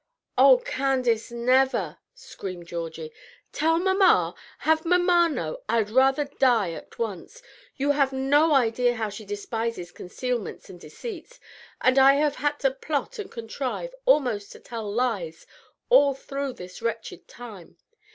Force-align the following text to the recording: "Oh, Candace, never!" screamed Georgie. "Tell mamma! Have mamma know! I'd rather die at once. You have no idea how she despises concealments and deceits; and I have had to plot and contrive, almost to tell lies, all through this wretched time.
"Oh, 0.35 0.57
Candace, 0.57 1.29
never!" 1.31 1.99
screamed 2.15 2.65
Georgie. 2.65 3.13
"Tell 3.51 3.77
mamma! 3.77 4.33
Have 4.57 4.83
mamma 4.83 5.29
know! 5.29 5.61
I'd 5.69 5.91
rather 5.91 6.23
die 6.25 6.71
at 6.71 6.97
once. 6.97 7.43
You 7.75 7.91
have 7.91 8.11
no 8.11 8.51
idea 8.55 8.95
how 8.95 9.09
she 9.09 9.25
despises 9.25 9.91
concealments 9.91 10.71
and 10.71 10.79
deceits; 10.79 11.39
and 11.81 11.99
I 11.99 12.15
have 12.15 12.37
had 12.37 12.59
to 12.61 12.71
plot 12.71 13.19
and 13.19 13.29
contrive, 13.29 13.93
almost 14.07 14.51
to 14.53 14.59
tell 14.59 14.91
lies, 14.91 15.45
all 15.89 16.15
through 16.15 16.53
this 16.53 16.81
wretched 16.81 17.27
time. 17.27 17.77